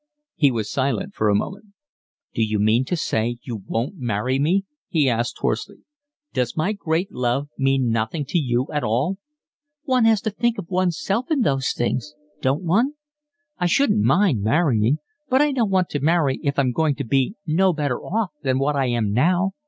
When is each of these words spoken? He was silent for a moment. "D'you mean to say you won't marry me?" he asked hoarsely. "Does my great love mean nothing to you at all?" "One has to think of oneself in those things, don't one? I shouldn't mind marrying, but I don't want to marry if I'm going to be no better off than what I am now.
He 0.35 0.49
was 0.49 0.67
silent 0.71 1.13
for 1.13 1.29
a 1.29 1.35
moment. 1.35 1.73
"D'you 2.33 2.57
mean 2.57 2.85
to 2.85 2.97
say 2.97 3.37
you 3.43 3.61
won't 3.67 3.97
marry 3.97 4.39
me?" 4.39 4.65
he 4.89 5.07
asked 5.07 5.37
hoarsely. 5.37 5.83
"Does 6.33 6.57
my 6.57 6.73
great 6.73 7.11
love 7.11 7.49
mean 7.55 7.91
nothing 7.91 8.25
to 8.29 8.39
you 8.39 8.65
at 8.73 8.83
all?" 8.83 9.19
"One 9.83 10.05
has 10.05 10.19
to 10.21 10.31
think 10.31 10.57
of 10.57 10.71
oneself 10.71 11.29
in 11.29 11.41
those 11.41 11.71
things, 11.73 12.15
don't 12.41 12.63
one? 12.63 12.93
I 13.59 13.67
shouldn't 13.67 14.01
mind 14.01 14.41
marrying, 14.41 14.97
but 15.29 15.39
I 15.39 15.51
don't 15.51 15.69
want 15.69 15.89
to 15.89 15.99
marry 15.99 16.39
if 16.41 16.57
I'm 16.57 16.71
going 16.71 16.95
to 16.95 17.03
be 17.03 17.35
no 17.45 17.71
better 17.71 17.99
off 18.01 18.31
than 18.41 18.57
what 18.57 18.75
I 18.75 18.87
am 18.87 19.13
now. 19.13 19.51